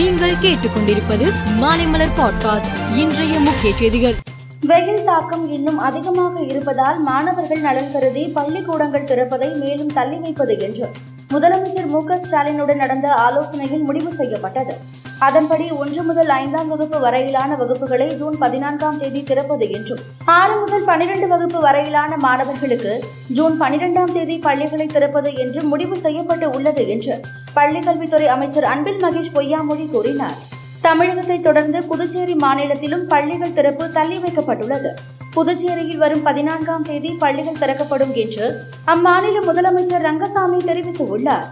நீங்கள் 0.00 0.36
கேட்டுக்கொண்டிருப்பது 0.40 1.26
மாலைமலர் 1.60 2.12
பாட்காஸ்ட் 2.16 2.98
இன்றைய 2.98 3.40
முக்கிய 3.40 3.72
செய்திகள். 3.72 4.14
வெயில் 4.60 5.04
தாக்கம் 5.04 5.52
இன்னும் 5.52 5.78
அதிகமாக 5.78 6.40
இருப்பதால் 6.40 7.00
மாணவர்கள் 7.00 7.60
நலன் 7.60 7.92
கருதி 7.92 8.26
பள்ளிக்கூடங்கள் 8.26 9.04
திறப்பதை 9.04 9.58
மேலும் 9.58 9.92
தள்ளி 9.92 10.16
வைப்பது 10.16 10.58
என்று 10.58 10.88
முதலமைச்சர் 11.32 11.86
மு 11.86 12.04
க 12.04 12.18
ஸ்டாலினுடன் 12.18 12.76
நடந்த 12.76 13.14
ஆலோசனையில் 13.14 13.82
முடிவு 13.82 14.12
செய்யப்பட்டது. 14.12 14.74
அதன்படி 15.18 15.70
ஒன்று 15.70 16.02
முதல் 16.02 16.28
ஐந்தாம் 16.28 16.68
வகுப்பு 16.68 17.00
வரையிலான 17.00 17.56
வகுப்புகளை 17.56 18.16
ஜூன் 18.16 18.38
பதினான்காம் 18.38 18.98
தேதி 18.98 19.22
திறப்பது 19.22 19.70
என்றும் 19.70 19.98
ஆறு 20.24 20.60
முதல் 20.60 20.84
பனிரெண்டு 20.84 21.28
வகுப்பு 21.28 21.60
வரையிலான 21.60 22.16
மாணவர்களுக்கு 22.16 23.02
ஜூன் 23.28 23.60
பனிரெண்டாம் 23.60 24.12
தேதி 24.12 24.38
பள்ளிகளை 24.38 24.86
திறப்பது 24.86 25.34
என்றும் 25.34 25.68
முடிவு 25.68 25.96
செய்யப்பட்டு 25.96 26.50
உள்ளது 26.50 26.88
என்று 26.88 27.39
பள்ளிக்கல்வித்துறை 27.56 28.26
அமைச்சர் 28.36 28.64
அன்பில் 28.64 29.02
மகேஷ் 29.04 29.34
பொய்யாமொழி 29.36 29.86
கூறினார். 29.94 30.38
தமிழகத்தை 30.82 31.40
தொடர்ந்து 31.40 31.78
புதுச்சேரி 31.82 32.34
மாநிலத்திலும் 32.34 33.06
பள்ளிகள் 33.06 33.56
திறப்பு 33.58 33.90
தள்ளி 33.96 34.18
வைக்கப்பட்டுள்ளது. 34.24 34.90
புதுச்சேரியில் 35.34 36.00
வரும் 36.02 36.22
பதினான்காம் 36.22 36.82
தேதி 36.82 37.10
பள்ளிகள் 37.24 37.58
திறக்கப்படும் 37.58 38.14
என்று 38.22 38.46
அம்மாநில 38.94 39.40
முதலமைச்சர் 39.48 40.06
ரங்கசாமி 40.08 40.60
தெரிவித்துள்ளார். 40.70 41.46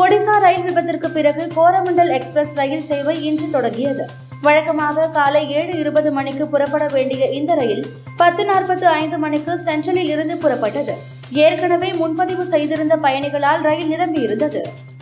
ஒடிசா 0.00 0.34
ரயில் 0.44 0.66
விபத்திற்கு 0.68 1.08
பிறகு 1.10 1.42
கோரமண்டல் 1.56 2.12
எக்ஸ்பிரஸ் 2.16 2.56
ரயில் 2.60 2.86
சேவை 2.90 3.24
இன்று 3.24 3.46
தொடங்கியது. 3.50 4.06
வழக்கமாக 4.42 5.06
காலை 5.06 5.42
ஏழு 5.58 5.78
இருபது 5.82 6.10
மணிக்கு 6.12 6.46
புறப்பட 6.46 6.86
வேண்டிய 6.86 7.24
இந்த 7.38 7.54
ரயில் 7.54 7.84
பத்து 8.16 8.44
நாற்பத்து 8.44 8.86
ஐந்து 8.86 9.18
மணிக்கு 9.18 9.52
சென்ட்ரலில் 9.58 10.10
இருந்து 10.14 10.34
புறப்பட்டது. 10.34 10.96
ஏற்கனவே 11.30 11.92
முன்பதிவு 11.92 12.44
செய்திருந்த 12.44 12.96
பயணிகளால் 12.96 13.64
ரயில் 13.68 13.92
நிரம்பியிருந்தது. 13.94 14.60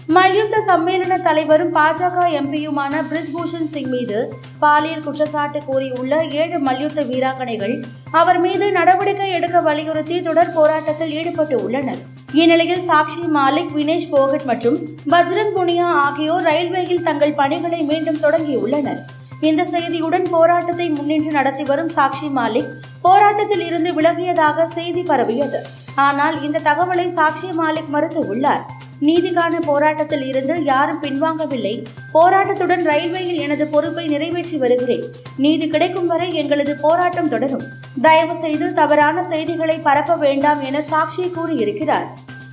மல்யுத்த 0.08 0.56
சம்மேளன 0.66 1.14
தலைவரும் 1.22 1.70
பாஜக 1.74 2.24
எம்பியுமான 2.40 2.94
பிரிஜ்பூஷன் 3.10 3.68
சிங் 3.74 3.88
மீது 3.92 4.18
பாலியல் 4.62 5.02
குற்றச்சாட்டு 5.02 5.60
கூறியுள்ள 5.64 6.24
ஏழு 6.24 6.58
மல்யுத்த 6.58 7.02
வீராங்கனைகள் 7.02 7.74
அவர் 8.10 8.40
மீது 8.40 8.72
நடவடிக்கை 8.72 9.30
எடுக்க 9.30 9.60
வலியுறுத்தி 9.60 10.22
தொடர் 10.22 10.52
போராட்டத்தில் 10.52 11.10
ஈடுபட்டு 11.10 11.62
உள்ளனர். 11.64 12.02
இந்நிலையில் 12.32 12.84
சாக்ஷி 12.90 13.24
மாலிக் 13.36 13.72
வினேஷ் 13.78 14.10
போகட் 14.10 14.44
மற்றும் 14.44 14.78
பஜ்ரங் 15.14 15.54
புனியா 15.56 15.88
ஆகியோர் 16.04 16.42
ரயில்வேயில் 16.42 17.02
தங்கள் 17.02 17.32
பணிகளை 17.32 17.80
மீண்டும் 17.82 18.22
தொடங்கியுள்ளனர். 18.26 19.00
இந்த 19.40 19.64
செய்தியுடன் 19.64 20.28
போராட்டத்தை 20.30 20.90
முன்னின்று 20.90 21.30
நடத்தி 21.30 21.62
வரும் 21.62 21.90
சாக்ஷி 21.96 22.30
மாலிக் 22.40 22.70
போராட்டத்தில் 23.02 23.66
இருந்து 23.66 23.94
விலகியதாக 23.94 24.66
செய்தி 24.66 25.02
பரவியது. 25.02 25.58
ஆனால் 25.94 26.42
இந்த 26.42 26.60
தகவலை 26.70 27.08
சாக்ஷி 27.18 27.50
மாலிக் 27.62 27.92
மறுத்து 27.96 28.26
உள்ளார். 28.26 28.64
நீதிக்கான 29.00 29.60
போராட்டத்தில் 29.60 30.26
இருந்து 30.26 30.64
யாரும் 30.64 31.02
பின்வாங்கவில்லை. 31.02 31.84
போராட்டத்துடன் 32.12 32.84
ரயில்வேயில் 32.84 33.40
எனது 33.40 33.66
பொறுப்பை 33.66 34.06
நிறைவேற்றி 34.06 34.56
வருகிறேன். 34.56 35.04
நீதி 35.36 35.68
கிடைக்கும் 35.68 36.06
வரை 36.06 36.34
எங்களது 36.34 36.76
போராட்டம் 36.80 37.28
தொடரும். 37.28 37.62
தயவு 38.02 38.36
செய்து 38.36 38.74
தவறான 38.74 39.24
செய்திகளை 39.24 39.78
பரப்ப 39.78 40.16
வேண்டாம் 40.16 40.60
என 40.60 40.80
சாக்ஷி 40.80 41.30
கூறியிருக்கிறார். 41.30 42.06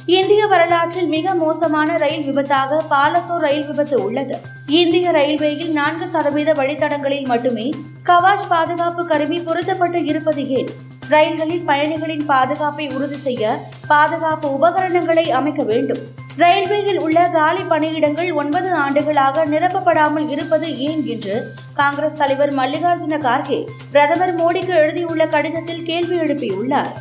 இந்திய 0.05 0.45
வரலாற்றில் 0.45 1.07
மிக 1.07 1.33
மோசமான 1.33 1.97
ரயில் 1.97 2.25
விபத்தாக 2.29 2.79
பாலசோர் 2.89 3.41
ரயில் 3.41 3.65
விபத்து 3.65 4.03
உள்ளது. 4.03 4.37
இந்திய 4.67 5.11
ரயில்வேயில் 5.11 5.71
நான்கு 5.71 6.07
சதவீத 6.07 6.53
வழித்தடங்களில் 6.53 7.25
மட்டுமே 7.25 7.69
கவாஷ் 8.05 8.47
பாதுகாப்பு 8.49 9.05
கருவி 9.05 9.39
பொருத்தப்பட்டு 9.39 10.05
இருப்பது 10.05 10.49
ஏன்? 10.49 10.67
ரயில்களில் 11.09 11.61
பயணிகளின் 11.61 12.25
பாதுகாப்பை 12.25 12.89
உறுதி 12.89 13.15
செய்ய 13.15 13.57
பாதுகாப்பு 13.87 14.53
உபகரணங்களை 14.53 15.31
அமைக்க 15.31 15.63
வேண்டும். 15.63 16.19
ரயில்வேயில் 16.37 16.99
உள்ள 16.99 17.27
காலி 17.27 17.63
பணியிடங்கள் 17.69 18.33
ஒன்பது 18.33 18.73
ஆண்டுகளாக 18.73 19.45
நிரப்பப்படாமல் 19.45 20.29
இருப்பது 20.29 20.77
ஏன் 20.77 21.05
என்று 21.05 21.53
காங்கிரஸ் 21.73 22.17
தலைவர் 22.17 22.53
மல்லிகார்ஜுன 22.53 23.17
கார்கே 23.17 23.65
பிரதமர் 23.91 24.35
மோடிக்கு 24.35 24.73
எழுதியுள்ள 24.75 25.27
கடிதத்தில் 25.27 25.83
கேள்வி 25.83 26.19
எழுப்பியுள்ளார். 26.19 26.91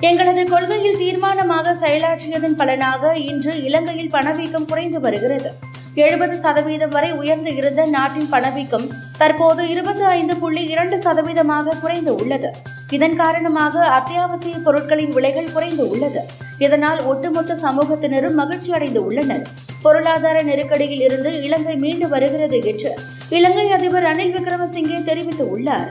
எங்களது 0.00 0.44
கொள்கையில் 0.44 0.96
தீர்மானமாக 0.96 1.74
செயலாற்றியதன் 1.74 2.56
பலனாக 2.56 3.16
இன்று 3.16 3.62
இலங்கையில் 3.62 4.10
பணவீக்கம் 4.10 4.64
குறைந்து 4.64 5.00
வருகிறது. 5.00 5.52
எழுபது 5.94 6.38
சதவீதம் 6.38 6.90
வரை 6.90 7.12
உயர்ந்து 7.12 7.54
இருந்த 7.54 7.84
நாட்டின் 7.84 8.28
பணவீக்கம் 8.28 8.90
தற்போது 9.18 9.68
இருபத்தி 9.68 10.04
ஐந்து 10.04 10.36
புள்ளி 10.36 10.64
இரண்டு 10.64 10.96
சதவீதமாக 10.96 11.78
குறைந்து 11.80 12.14
உள்ளது. 12.14 12.52
இதன் 12.90 13.16
காரணமாக 13.16 13.86
அத்தியாவசிய 13.86 14.58
பொருட்களின் 14.64 15.10
விலைகள் 15.10 15.52
குறைந்து 15.52 15.88
உள்ளது. 15.90 16.20
இதனால் 16.58 17.00
ஒட்டுமொத்த 17.02 17.54
சமூகத்தினரும் 17.54 18.32
மகிழ்ச்சி 18.32 18.72
அடைந்து 18.72 19.04
உள்ளனர். 19.04 19.42
பொருளாதார 19.82 20.42
நெருக்கடியில் 20.42 21.02
இருந்து 21.02 21.42
இலங்கை 21.42 21.76
மீண்டு 21.76 22.08
வருகிறது 22.08 22.60
என்று 22.64 22.94
இலங்கை 23.28 23.72
அதிபர் 23.72 24.02
ரணில் 24.02 24.34
விக்ரமசிங்கே 24.36 24.98
தெரிவித்துள்ளார் 25.10 25.90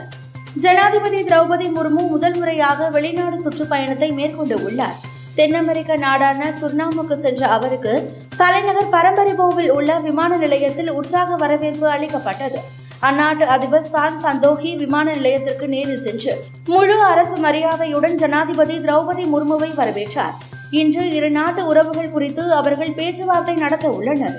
ஜனாதிபதி 0.54 1.22
திரௌபதி 1.22 1.66
முர்மு 1.76 2.08
முதல் 2.08 2.36
முறையாக 2.36 2.90
வெளிநாடு 2.90 3.38
சுற்றுப்பயணத்தை 3.42 4.12
மேற்கொண்டு 4.12 4.62
உள்ளார். 4.62 4.96
தென் 5.34 5.54
அமெரிக்க 5.54 5.96
நாடான 5.96 6.50
சுர்னாமுக்கு 6.60 7.12
சென்ற 7.12 7.46
அவருக்கு 7.46 8.12
தலைநகர் 8.36 8.92
பரம்பரிபோவில் 8.92 9.70
உள்ள 9.70 9.98
விமான 9.98 10.36
நிலையத்தில் 10.36 10.90
உற்சாக 10.90 11.36
வரவேற்பு 11.36 11.88
அளிக்கப்பட்டது. 11.88 12.77
அந்நாட்டு 13.06 13.44
அதிபர் 13.54 13.88
சான் 13.90 14.18
சந்தோகி 14.18 14.70
விமான 14.76 15.12
நிலையத்திற்கு 15.12 15.66
நேரில் 15.68 16.00
சென்று 16.00 16.32
முழு 16.66 17.02
அரசு 17.02 17.36
மரியாதையுடன் 17.36 18.14
ஜனாதிபதி 18.14 18.76
திரௌபதி 18.78 19.24
முர்முவை 19.34 19.68
வரவேற்றார். 19.80 20.34
இன்று 20.70 21.10
இரு 21.10 21.30
நாட்டு 21.30 21.66
உறவுகள் 21.66 22.10
குறித்து 22.10 22.52
அவர்கள் 22.52 22.92
பேச்சுவார்த்தை 22.92 23.54
நடத்த 23.54 23.88
உள்ளனர். 23.90 24.38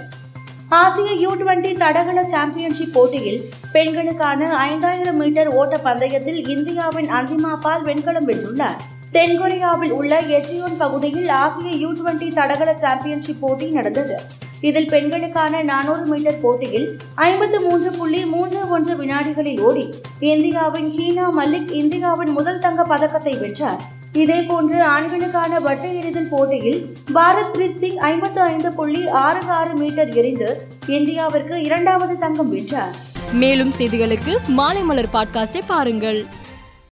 ஆசிய 0.70 1.14
யூ 1.14 1.30
டுவெண்டி 1.36 1.78
தடகள 1.78 2.24
சாம்பியன்ஷிப் 2.28 2.94
போட்டியில் 2.94 3.50
பெண்களுக்கான 3.72 4.52
ஐந்தாயிரம் 4.56 5.18
மீட்டர் 5.18 5.48
ஓட்ட 5.48 5.78
பந்தயத்தில் 5.78 6.50
இந்தியாவின் 6.50 7.10
அந்திமா 7.12 7.54
பால் 7.62 7.84
வெண்கலம் 7.84 8.28
வென்றுள்ளார். 8.28 8.78
தென்கொரியாவில் 9.14 9.92
உள்ள 9.92 10.22
எச்சியோன் 10.22 10.78
பகுதியில் 10.78 11.30
ஆசிய 11.30 11.72
யூ 11.76 11.92
டுவெண்டி 11.94 12.34
தடகள 12.34 12.78
சாம்பியன்ஷிப் 12.78 13.42
போட்டி 13.42 13.70
நடந்தது. 13.70 14.20
இதில் 14.62 14.90
பெண்களுக்கான 14.90 15.64
நானூறு 15.64 16.06
மீட்டர் 16.06 16.42
போட்டியில் 16.42 16.98
ஐம்பத்து 17.16 17.62
மூன்று 17.62 17.92
புள்ளி 17.92 18.26
மூன்று 18.26 18.70
ஒன்று 18.70 18.96
வினாடிகளில் 18.96 19.62
ஓடி 19.62 19.94
இந்தியாவின் 20.20 20.92
ஹீனா 20.92 21.24
மல்லிக் 21.38 21.72
இந்தியாவின் 21.72 22.30
முதல் 22.30 22.60
தங்க 22.60 22.84
பதக்கத்தை 22.84 23.36
வென்றார். 23.36 23.82
இதேபோன்று 24.14 24.84
ஆண்களுக்கான 24.84 25.60
வட்ட 25.60 25.88
எறிதல் 25.88 26.28
போட்டியில் 26.30 26.96
பாரத் 27.14 27.52
பிரீத் 27.54 27.72
சிங் 27.72 27.98
ஐம்பத்து 27.98 28.42
ஐந்து 28.42 28.72
புள்ளி 28.72 29.08
ஆறு 29.08 29.40
ஆறு 29.48 29.74
மீட்டர் 29.76 30.14
எரிந்து 30.14 30.68
இந்தியாவிற்கு 30.88 31.56
இரண்டாவது 31.56 32.18
தங்கம் 32.18 32.50
வென்றார். 32.50 32.96
மேலும் 33.34 33.72
செய்திகளுக்கு 33.78 34.38
மாலை 34.48 34.82
மலர் 34.82 35.10
பாட்காஸ்டை 35.14 35.62
பாருங்கள். 35.68 36.26